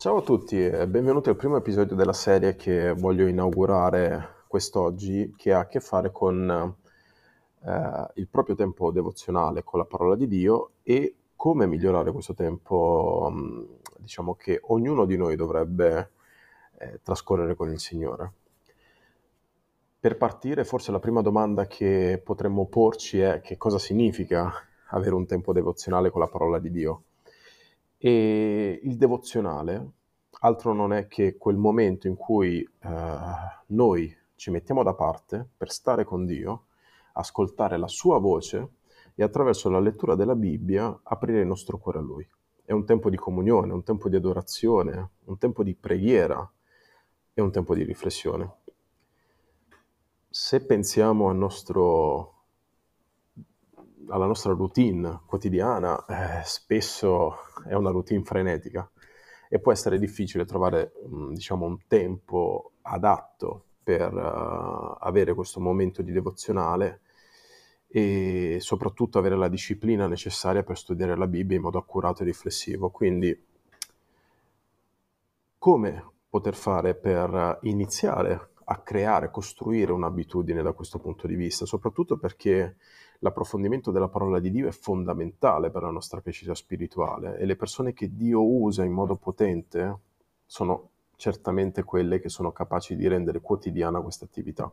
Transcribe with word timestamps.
Ciao 0.00 0.18
a 0.18 0.22
tutti 0.22 0.64
e 0.64 0.86
benvenuti 0.86 1.28
al 1.28 1.34
primo 1.34 1.56
episodio 1.56 1.96
della 1.96 2.12
serie 2.12 2.54
che 2.54 2.92
voglio 2.92 3.26
inaugurare 3.26 4.44
quest'oggi, 4.46 5.34
che 5.36 5.52
ha 5.52 5.58
a 5.58 5.66
che 5.66 5.80
fare 5.80 6.12
con 6.12 6.76
eh, 7.64 8.06
il 8.14 8.28
proprio 8.28 8.54
tempo 8.54 8.92
devozionale 8.92 9.64
con 9.64 9.80
la 9.80 9.86
parola 9.86 10.14
di 10.14 10.28
Dio 10.28 10.74
e 10.84 11.16
come 11.34 11.66
migliorare 11.66 12.12
questo 12.12 12.32
tempo, 12.32 13.28
mh, 13.28 13.66
diciamo 13.98 14.36
che 14.36 14.60
ognuno 14.66 15.04
di 15.04 15.16
noi 15.16 15.34
dovrebbe 15.34 16.12
eh, 16.78 17.00
trascorrere 17.02 17.56
con 17.56 17.68
il 17.68 17.80
Signore. 17.80 18.32
Per 19.98 20.16
partire, 20.16 20.64
forse 20.64 20.92
la 20.92 21.00
prima 21.00 21.22
domanda 21.22 21.66
che 21.66 22.22
potremmo 22.24 22.66
porci 22.66 23.18
è 23.18 23.40
che 23.40 23.56
cosa 23.56 23.80
significa 23.80 24.48
avere 24.90 25.16
un 25.16 25.26
tempo 25.26 25.52
devozionale 25.52 26.10
con 26.10 26.20
la 26.20 26.28
parola 26.28 26.60
di 26.60 26.70
Dio. 26.70 27.02
E 27.98 28.80
il 28.82 28.96
devozionale 28.96 29.92
altro 30.40 30.72
non 30.72 30.92
è 30.92 31.08
che 31.08 31.36
quel 31.36 31.56
momento 31.56 32.06
in 32.06 32.14
cui 32.14 32.62
eh, 32.62 32.88
noi 33.66 34.16
ci 34.36 34.50
mettiamo 34.50 34.84
da 34.84 34.94
parte 34.94 35.48
per 35.56 35.72
stare 35.72 36.04
con 36.04 36.24
Dio, 36.24 36.66
ascoltare 37.14 37.76
la 37.76 37.88
sua 37.88 38.18
voce 38.18 38.74
e 39.16 39.24
attraverso 39.24 39.68
la 39.68 39.80
lettura 39.80 40.14
della 40.14 40.36
Bibbia 40.36 41.00
aprire 41.02 41.40
il 41.40 41.46
nostro 41.46 41.78
cuore 41.78 41.98
a 41.98 42.02
Lui. 42.02 42.28
È 42.64 42.70
un 42.70 42.84
tempo 42.84 43.10
di 43.10 43.16
comunione, 43.16 43.72
un 43.72 43.82
tempo 43.82 44.08
di 44.08 44.14
adorazione, 44.14 45.10
un 45.24 45.38
tempo 45.38 45.64
di 45.64 45.74
preghiera 45.74 46.48
e 47.34 47.40
un 47.40 47.50
tempo 47.50 47.74
di 47.74 47.82
riflessione. 47.82 48.56
Se 50.28 50.64
pensiamo 50.64 51.30
al 51.30 51.36
nostro 51.36 52.37
alla 54.08 54.26
nostra 54.26 54.52
routine 54.52 55.20
quotidiana, 55.26 56.04
eh, 56.06 56.42
spesso 56.44 57.36
è 57.66 57.74
una 57.74 57.90
routine 57.90 58.22
frenetica 58.22 58.88
e 59.48 59.58
può 59.58 59.72
essere 59.72 59.98
difficile 59.98 60.44
trovare 60.44 60.92
mm, 61.06 61.32
diciamo, 61.32 61.66
un 61.66 61.78
tempo 61.86 62.72
adatto 62.82 63.64
per 63.82 64.12
uh, 64.12 64.96
avere 65.00 65.32
questo 65.34 65.60
momento 65.60 66.02
di 66.02 66.12
devozionale 66.12 67.00
e 67.88 68.58
soprattutto 68.60 69.18
avere 69.18 69.36
la 69.36 69.48
disciplina 69.48 70.06
necessaria 70.06 70.62
per 70.62 70.76
studiare 70.76 71.16
la 71.16 71.26
Bibbia 71.26 71.56
in 71.56 71.62
modo 71.62 71.78
accurato 71.78 72.22
e 72.22 72.26
riflessivo. 72.26 72.90
Quindi 72.90 73.46
come 75.56 76.04
poter 76.28 76.54
fare 76.54 76.94
per 76.94 77.60
iniziare 77.62 78.50
a 78.70 78.78
creare, 78.78 79.30
costruire 79.30 79.92
un'abitudine 79.92 80.62
da 80.62 80.72
questo 80.72 80.98
punto 80.98 81.26
di 81.26 81.34
vista, 81.34 81.64
soprattutto 81.64 82.18
perché 82.18 82.76
l'approfondimento 83.20 83.90
della 83.90 84.08
parola 84.08 84.38
di 84.38 84.50
Dio 84.50 84.68
è 84.68 84.72
fondamentale 84.72 85.70
per 85.70 85.82
la 85.82 85.90
nostra 85.90 86.20
crescita 86.20 86.54
spirituale 86.54 87.38
e 87.38 87.46
le 87.46 87.56
persone 87.56 87.94
che 87.94 88.14
Dio 88.14 88.44
usa 88.44 88.84
in 88.84 88.92
modo 88.92 89.16
potente 89.16 89.98
sono 90.44 90.90
certamente 91.16 91.82
quelle 91.82 92.20
che 92.20 92.28
sono 92.28 92.52
capaci 92.52 92.94
di 92.94 93.08
rendere 93.08 93.40
quotidiana 93.40 94.00
questa 94.00 94.26
attività. 94.26 94.70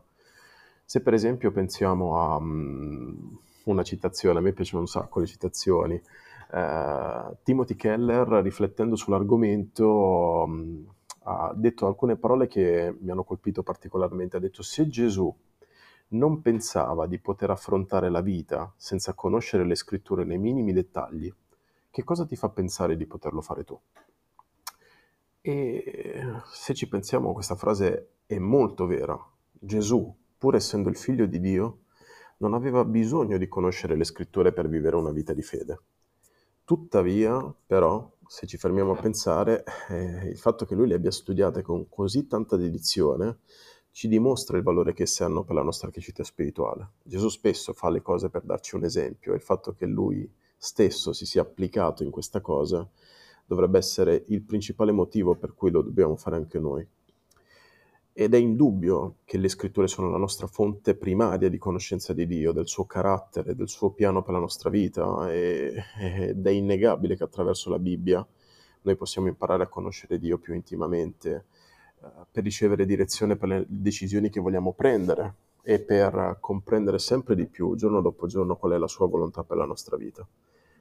Se 0.84 1.00
per 1.00 1.14
esempio 1.14 1.50
pensiamo 1.50 2.20
a 2.20 2.36
um, 2.36 3.38
una 3.64 3.82
citazione, 3.82 4.38
a 4.38 4.42
me 4.42 4.52
piacciono 4.52 4.82
un 4.82 4.88
sacco 4.88 5.20
le 5.20 5.26
citazioni, 5.26 5.94
uh, 5.94 7.34
Timothy 7.42 7.74
Keller 7.74 8.28
riflettendo 8.42 8.94
sull'argomento 8.94 10.44
um, 10.46 10.86
ha 11.28 11.52
detto 11.54 11.86
alcune 11.86 12.16
parole 12.16 12.46
che 12.46 12.94
mi 13.00 13.10
hanno 13.10 13.24
colpito 13.24 13.62
particolarmente, 13.62 14.36
ha 14.36 14.40
detto 14.40 14.62
se 14.62 14.86
Gesù 14.86 15.34
non 16.08 16.40
pensava 16.40 17.06
di 17.06 17.18
poter 17.18 17.50
affrontare 17.50 18.10
la 18.10 18.20
vita 18.20 18.72
senza 18.76 19.12
conoscere 19.14 19.64
le 19.64 19.74
scritture 19.74 20.24
nei 20.24 20.38
minimi 20.38 20.72
dettagli, 20.72 21.32
che 21.90 22.04
cosa 22.04 22.26
ti 22.26 22.36
fa 22.36 22.48
pensare 22.50 22.96
di 22.96 23.06
poterlo 23.06 23.40
fare 23.40 23.64
tu? 23.64 23.78
E 25.40 26.32
se 26.52 26.74
ci 26.74 26.88
pensiamo, 26.88 27.32
questa 27.32 27.56
frase 27.56 28.10
è 28.26 28.38
molto 28.38 28.86
vera. 28.86 29.18
Gesù, 29.50 30.14
pur 30.38 30.54
essendo 30.54 30.88
il 30.88 30.96
figlio 30.96 31.26
di 31.26 31.40
Dio, 31.40 31.78
non 32.38 32.54
aveva 32.54 32.84
bisogno 32.84 33.36
di 33.36 33.48
conoscere 33.48 33.96
le 33.96 34.04
scritture 34.04 34.52
per 34.52 34.68
vivere 34.68 34.94
una 34.94 35.10
vita 35.10 35.32
di 35.32 35.42
fede. 35.42 35.80
Tuttavia, 36.64 37.52
però, 37.64 38.12
se 38.28 38.46
ci 38.46 38.56
fermiamo 38.56 38.92
a 38.92 39.00
pensare, 39.00 39.64
eh, 39.88 40.28
il 40.28 40.38
fatto 40.38 40.64
che 40.64 40.74
lui 40.74 40.86
le 40.86 40.94
abbia 40.94 41.10
studiate 41.10 41.62
con 41.62 41.88
così 41.88 42.26
tanta 42.26 42.56
dedizione 42.56 43.38
ci 43.90 44.08
dimostra 44.08 44.56
il 44.56 44.62
valore 44.62 44.92
che 44.92 45.04
esse 45.04 45.24
hanno 45.24 45.42
per 45.42 45.54
la 45.54 45.62
nostra 45.62 45.90
crescita 45.90 46.22
spirituale. 46.22 46.92
Gesù 47.02 47.28
spesso 47.28 47.72
fa 47.72 47.88
le 47.88 48.02
cose 48.02 48.28
per 48.28 48.42
darci 48.42 48.76
un 48.76 48.84
esempio 48.84 49.32
e 49.32 49.36
il 49.36 49.42
fatto 49.42 49.72
che 49.72 49.86
lui 49.86 50.30
stesso 50.56 51.12
si 51.12 51.24
sia 51.24 51.42
applicato 51.42 52.02
in 52.02 52.10
questa 52.10 52.40
cosa 52.40 52.88
dovrebbe 53.46 53.78
essere 53.78 54.24
il 54.28 54.42
principale 54.42 54.92
motivo 54.92 55.36
per 55.36 55.54
cui 55.54 55.70
lo 55.70 55.82
dobbiamo 55.82 56.16
fare 56.16 56.36
anche 56.36 56.58
noi. 56.58 56.86
Ed 58.18 58.32
è 58.32 58.38
indubbio 58.38 59.16
che 59.26 59.36
le 59.36 59.50
scritture 59.50 59.88
sono 59.88 60.08
la 60.08 60.16
nostra 60.16 60.46
fonte 60.46 60.94
primaria 60.94 61.50
di 61.50 61.58
conoscenza 61.58 62.14
di 62.14 62.26
Dio, 62.26 62.50
del 62.50 62.66
suo 62.66 62.86
carattere, 62.86 63.54
del 63.54 63.68
suo 63.68 63.90
piano 63.90 64.22
per 64.22 64.32
la 64.32 64.40
nostra 64.40 64.70
vita 64.70 65.30
e, 65.30 65.74
ed 66.00 66.46
è 66.46 66.50
innegabile 66.50 67.14
che 67.14 67.24
attraverso 67.24 67.68
la 67.68 67.78
Bibbia 67.78 68.26
noi 68.80 68.96
possiamo 68.96 69.28
imparare 69.28 69.64
a 69.64 69.66
conoscere 69.66 70.18
Dio 70.18 70.38
più 70.38 70.54
intimamente 70.54 71.44
eh, 72.02 72.08
per 72.30 72.42
ricevere 72.42 72.86
direzione 72.86 73.36
per 73.36 73.48
le 73.50 73.66
decisioni 73.68 74.30
che 74.30 74.40
vogliamo 74.40 74.72
prendere 74.72 75.34
e 75.60 75.78
per 75.80 76.38
comprendere 76.40 76.98
sempre 76.98 77.34
di 77.34 77.44
più, 77.44 77.76
giorno 77.76 78.00
dopo 78.00 78.26
giorno, 78.26 78.56
qual 78.56 78.72
è 78.72 78.78
la 78.78 78.88
sua 78.88 79.06
volontà 79.06 79.44
per 79.44 79.58
la 79.58 79.66
nostra 79.66 79.98
vita. 79.98 80.26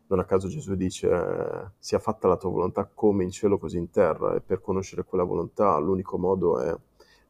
Non 0.07 0.19
a 0.19 0.23
caso 0.23 0.47
Gesù 0.47 0.75
dice 0.75 1.73
sia 1.79 1.99
fatta 1.99 2.29
la 2.29 2.37
tua 2.37 2.51
volontà 2.51 2.89
come 2.93 3.25
in 3.25 3.31
cielo 3.31 3.57
così 3.57 3.77
in 3.77 3.89
terra 3.89 4.35
e 4.35 4.39
per 4.39 4.61
conoscere 4.61 5.03
quella 5.03 5.25
volontà 5.25 5.77
l'unico 5.79 6.17
modo 6.17 6.61
è 6.61 6.73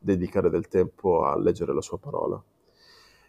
dedicare 0.06 0.50
del 0.50 0.68
tempo 0.68 1.24
a 1.24 1.38
leggere 1.38 1.74
la 1.74 1.82
sua 1.82 1.98
parola. 1.98 2.42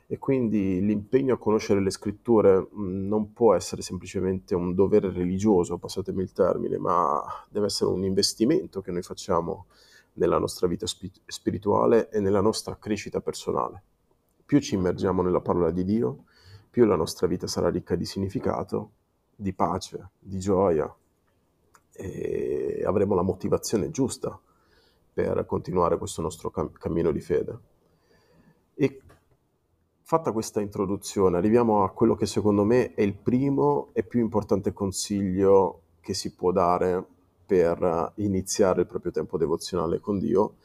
E 0.08 0.18
quindi 0.18 0.80
l'impegno 0.84 1.34
a 1.34 1.38
conoscere 1.38 1.80
le 1.80 1.90
scritture 1.90 2.68
non 2.74 3.32
può 3.32 3.54
essere 3.54 3.82
semplicemente 3.82 4.54
un 4.54 4.72
dovere 4.74 5.10
religioso, 5.10 5.78
passatemi 5.78 6.22
il 6.22 6.32
termine, 6.32 6.78
ma 6.78 7.20
deve 7.50 7.66
essere 7.66 7.90
un 7.90 8.04
investimento 8.04 8.80
che 8.80 8.92
noi 8.92 9.02
facciamo 9.02 9.66
nella 10.12 10.38
nostra 10.38 10.68
vita 10.68 10.86
spirituale 10.86 12.08
e 12.10 12.20
nella 12.20 12.40
nostra 12.40 12.76
crescita 12.78 13.20
personale. 13.20 13.82
Più 14.44 14.60
ci 14.60 14.76
immergiamo 14.76 15.22
nella 15.22 15.40
parola 15.40 15.72
di 15.72 15.84
Dio, 15.84 16.24
più 16.70 16.84
la 16.84 16.94
nostra 16.94 17.26
vita 17.26 17.48
sarà 17.48 17.68
ricca 17.68 17.96
di 17.96 18.04
significato, 18.04 18.90
di 19.34 19.52
pace, 19.52 20.10
di 20.20 20.38
gioia 20.38 20.94
e 21.90 22.82
avremo 22.86 23.14
la 23.14 23.22
motivazione 23.22 23.90
giusta 23.90 24.38
per 25.16 25.46
continuare 25.46 25.96
questo 25.96 26.20
nostro 26.20 26.50
cam- 26.50 26.72
cammino 26.72 27.10
di 27.10 27.22
fede. 27.22 27.58
E 28.74 29.00
fatta 30.02 30.30
questa 30.30 30.60
introduzione, 30.60 31.38
arriviamo 31.38 31.84
a 31.84 31.90
quello 31.90 32.14
che 32.14 32.26
secondo 32.26 32.64
me 32.64 32.92
è 32.92 33.00
il 33.00 33.14
primo 33.14 33.88
e 33.94 34.02
più 34.02 34.20
importante 34.20 34.74
consiglio 34.74 35.84
che 36.00 36.12
si 36.12 36.34
può 36.34 36.52
dare 36.52 37.02
per 37.46 38.12
iniziare 38.16 38.82
il 38.82 38.86
proprio 38.86 39.10
tempo 39.10 39.38
devozionale 39.38 40.00
con 40.00 40.18
Dio 40.18 40.56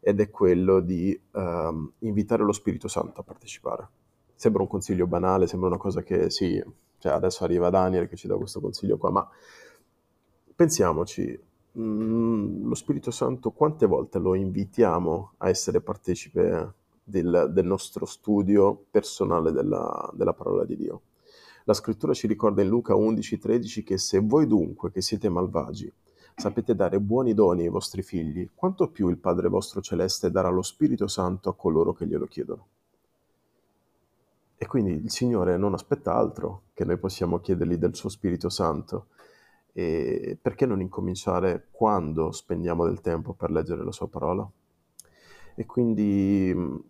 ed 0.00 0.20
è 0.20 0.28
quello 0.28 0.80
di 0.80 1.18
um, 1.30 1.90
invitare 2.00 2.42
lo 2.42 2.52
Spirito 2.52 2.88
Santo 2.88 3.22
a 3.22 3.24
partecipare. 3.24 3.88
Sembra 4.34 4.60
un 4.60 4.68
consiglio 4.68 5.06
banale, 5.06 5.46
sembra 5.46 5.68
una 5.68 5.78
cosa 5.78 6.02
che 6.02 6.28
sì, 6.28 6.62
cioè 6.98 7.12
adesso 7.12 7.44
arriva 7.44 7.70
Daniel 7.70 8.10
che 8.10 8.16
ci 8.16 8.26
dà 8.26 8.36
questo 8.36 8.60
consiglio 8.60 8.98
qua, 8.98 9.08
ma 9.08 9.26
pensiamoci, 10.54 11.45
mm, 11.78 12.68
lo 12.68 12.74
Spirito 12.74 13.10
Santo 13.10 13.50
quante 13.50 13.86
volte 13.86 14.18
lo 14.18 14.34
invitiamo 14.34 15.32
a 15.38 15.48
essere 15.48 15.80
partecipe 15.80 16.72
del, 17.02 17.50
del 17.52 17.66
nostro 17.66 18.04
studio 18.06 18.84
personale 18.90 19.52
della, 19.52 20.10
della 20.14 20.32
parola 20.32 20.64
di 20.64 20.76
Dio? 20.76 21.00
La 21.64 21.74
scrittura 21.74 22.14
ci 22.14 22.26
ricorda 22.26 22.62
in 22.62 22.68
Luca 22.68 22.94
11:13 22.94 23.82
che 23.82 23.98
se 23.98 24.20
voi 24.20 24.46
dunque 24.46 24.90
che 24.92 25.02
siete 25.02 25.28
malvagi 25.28 25.92
sapete 26.36 26.74
dare 26.74 27.00
buoni 27.00 27.32
doni 27.32 27.62
ai 27.62 27.70
vostri 27.70 28.02
figli, 28.02 28.48
quanto 28.54 28.88
più 28.88 29.08
il 29.08 29.16
Padre 29.16 29.48
vostro 29.48 29.80
celeste 29.80 30.30
darà 30.30 30.50
lo 30.50 30.62
Spirito 30.62 31.08
Santo 31.08 31.48
a 31.48 31.54
coloro 31.54 31.94
che 31.94 32.06
glielo 32.06 32.26
chiedono. 32.26 32.66
E 34.58 34.66
quindi 34.66 34.92
il 34.92 35.10
Signore 35.10 35.56
non 35.56 35.74
aspetta 35.74 36.14
altro 36.14 36.62
che 36.74 36.84
noi 36.84 36.98
possiamo 36.98 37.40
chiedergli 37.40 37.76
del 37.76 37.94
suo 37.94 38.08
Spirito 38.08 38.48
Santo. 38.48 39.06
E 39.78 40.38
perché 40.40 40.64
non 40.64 40.80
incominciare 40.80 41.68
quando 41.70 42.32
spendiamo 42.32 42.86
del 42.86 43.02
tempo 43.02 43.34
per 43.34 43.50
leggere 43.50 43.84
la 43.84 43.92
sua 43.92 44.08
parola? 44.08 44.50
E 45.54 45.66
quindi, 45.66 46.82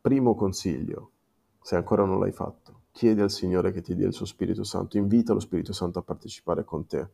primo 0.00 0.34
consiglio, 0.34 1.10
se 1.62 1.76
ancora 1.76 2.04
non 2.04 2.18
l'hai 2.18 2.32
fatto, 2.32 2.80
chiedi 2.90 3.20
al 3.20 3.30
Signore 3.30 3.70
che 3.70 3.82
ti 3.82 3.94
dia 3.94 4.08
il 4.08 4.12
suo 4.12 4.26
Spirito 4.26 4.64
Santo, 4.64 4.98
invita 4.98 5.32
lo 5.32 5.38
Spirito 5.38 5.72
Santo 5.72 6.00
a 6.00 6.02
partecipare 6.02 6.64
con 6.64 6.86
te 6.86 7.08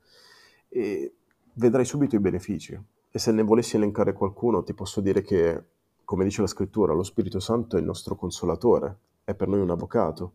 e 0.71 1.15
vedrai 1.53 1.85
subito 1.85 2.17
i 2.17 2.21
benefici. 2.21 2.83
E 3.11 3.19
se 3.19 3.33
ne 3.33 3.43
volessi 3.43 3.77
elencare 3.77 4.15
qualcuno, 4.15 4.63
ti 4.63 4.73
posso 4.73 5.03
dire 5.03 5.21
che, 5.21 5.65
come 6.03 6.25
dice 6.25 6.41
la 6.41 6.47
scrittura, 6.47 6.95
lo 6.95 7.03
Spirito 7.03 7.41
Santo 7.41 7.77
è 7.77 7.81
il 7.81 7.85
nostro 7.85 8.17
consolatore, 8.17 8.97
è 9.23 9.35
per 9.35 9.49
noi 9.49 9.61
un 9.61 9.69
avvocato. 9.69 10.33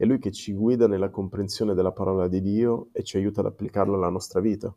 È 0.00 0.06
lui 0.06 0.18
che 0.18 0.32
ci 0.32 0.54
guida 0.54 0.86
nella 0.86 1.10
comprensione 1.10 1.74
della 1.74 1.92
parola 1.92 2.26
di 2.26 2.40
Dio 2.40 2.88
e 2.92 3.02
ci 3.02 3.18
aiuta 3.18 3.40
ad 3.40 3.48
applicarla 3.48 3.96
alla 3.96 4.08
nostra 4.08 4.40
vita. 4.40 4.74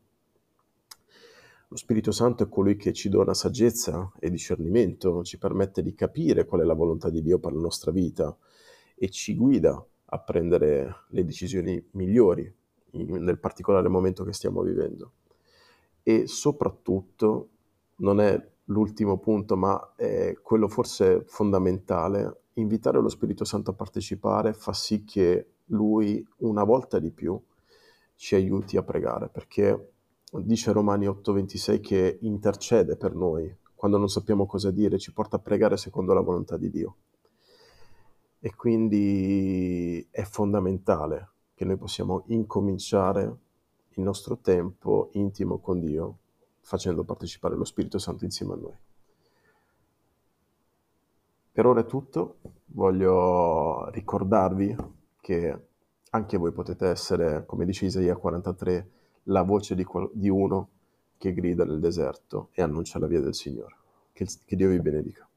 Lo 1.69 1.77
Spirito 1.77 2.11
Santo 2.11 2.43
è 2.43 2.49
colui 2.49 2.75
che 2.75 2.91
ci 2.91 3.07
dona 3.07 3.33
saggezza 3.33 4.11
e 4.19 4.29
discernimento, 4.29 5.23
ci 5.23 5.37
permette 5.37 5.81
di 5.81 5.95
capire 5.95 6.43
qual 6.43 6.59
è 6.59 6.65
la 6.65 6.73
volontà 6.73 7.09
di 7.09 7.21
Dio 7.21 7.39
per 7.39 7.53
la 7.53 7.61
nostra 7.61 7.91
vita 7.91 8.37
e 8.95 9.09
ci 9.09 9.33
guida 9.37 9.81
a 10.03 10.19
prendere 10.19 11.05
le 11.07 11.23
decisioni 11.23 11.81
migliori 11.91 12.53
nel 12.91 13.39
particolare 13.39 13.87
momento 13.87 14.25
che 14.25 14.33
stiamo 14.33 14.61
vivendo. 14.61 15.13
E 16.03 16.27
soprattutto, 16.27 17.47
non 17.99 18.19
è 18.19 18.51
l'ultimo 18.65 19.17
punto, 19.17 19.55
ma 19.57 19.93
è 19.95 20.37
quello 20.41 20.67
forse 20.67 21.23
fondamentale, 21.25 22.43
invitare 22.53 23.01
lo 23.01 23.09
Spirito 23.09 23.45
Santo 23.45 23.71
a 23.71 23.73
partecipare 23.73 24.53
fa 24.53 24.73
sì 24.73 25.03
che 25.03 25.47
lui 25.67 26.25
una 26.37 26.63
volta 26.63 26.99
di 26.99 27.11
più 27.11 27.39
ci 28.15 28.35
aiuti 28.35 28.77
a 28.77 28.83
pregare, 28.83 29.29
perché 29.29 29.93
dice 30.31 30.71
Romani 30.71 31.07
8:26 31.07 31.79
che 31.79 32.17
intercede 32.21 32.95
per 32.95 33.15
noi, 33.15 33.55
quando 33.75 33.97
non 33.97 34.07
sappiamo 34.07 34.45
cosa 34.45 34.71
dire, 34.71 34.97
ci 34.97 35.13
porta 35.13 35.37
a 35.37 35.39
pregare 35.39 35.77
secondo 35.77 36.13
la 36.13 36.21
volontà 36.21 36.57
di 36.57 36.69
Dio. 36.69 36.95
E 38.39 38.55
quindi 38.55 40.05
è 40.09 40.23
fondamentale 40.23 41.31
che 41.53 41.65
noi 41.65 41.77
possiamo 41.77 42.23
incominciare 42.27 43.37
il 43.95 44.03
nostro 44.03 44.37
tempo 44.39 45.09
intimo 45.13 45.59
con 45.59 45.79
Dio 45.79 46.17
facendo 46.63 47.03
partecipare 47.03 47.55
lo 47.55 47.65
Spirito 47.65 47.99
Santo 47.99 48.23
insieme 48.23 48.53
a 48.53 48.57
noi. 48.57 48.77
Per 51.51 51.65
ora 51.65 51.81
è 51.81 51.85
tutto, 51.85 52.37
voglio 52.67 53.89
ricordarvi 53.91 54.75
che 55.21 55.67
anche 56.09 56.37
voi 56.37 56.51
potete 56.51 56.87
essere, 56.87 57.45
come 57.45 57.65
dice 57.65 57.85
Isaia 57.85 58.15
43, 58.15 58.89
la 59.23 59.43
voce 59.43 59.75
di, 59.75 59.83
qual- 59.83 60.09
di 60.13 60.29
uno 60.29 60.69
che 61.17 61.33
grida 61.33 61.63
nel 61.63 61.79
deserto 61.79 62.49
e 62.53 62.61
annuncia 62.61 62.99
la 62.99 63.07
via 63.07 63.21
del 63.21 63.35
Signore. 63.35 63.75
Che, 64.11 64.27
che 64.45 64.55
Dio 64.55 64.69
vi 64.69 64.79
benedica. 64.79 65.27